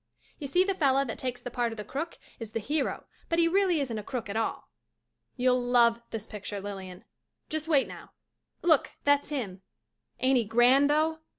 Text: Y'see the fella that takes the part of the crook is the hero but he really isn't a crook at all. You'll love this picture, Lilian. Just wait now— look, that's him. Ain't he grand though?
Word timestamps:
Y'see 0.39 0.63
the 0.63 0.73
fella 0.73 1.05
that 1.05 1.19
takes 1.19 1.43
the 1.43 1.51
part 1.51 1.71
of 1.71 1.77
the 1.77 1.83
crook 1.83 2.17
is 2.39 2.53
the 2.53 2.59
hero 2.59 3.05
but 3.29 3.37
he 3.37 3.47
really 3.47 3.79
isn't 3.79 3.99
a 3.99 4.03
crook 4.03 4.29
at 4.29 4.35
all. 4.35 4.71
You'll 5.35 5.61
love 5.61 6.01
this 6.09 6.25
picture, 6.25 6.59
Lilian. 6.59 7.05
Just 7.49 7.67
wait 7.67 7.87
now— 7.87 8.09
look, 8.63 8.93
that's 9.03 9.29
him. 9.29 9.61
Ain't 10.19 10.37
he 10.39 10.43
grand 10.43 10.89
though? 10.89 11.19